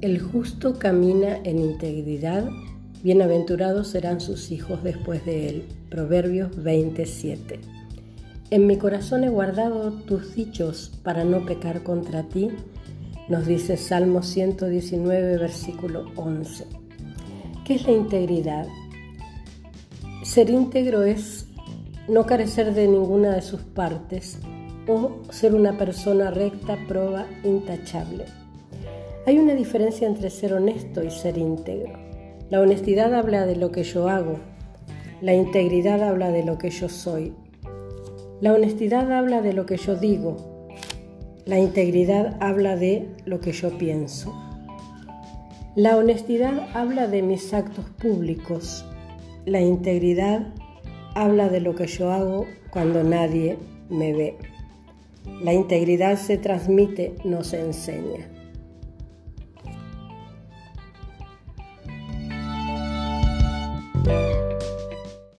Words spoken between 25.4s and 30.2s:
una persona recta, proba, intachable. Hay una diferencia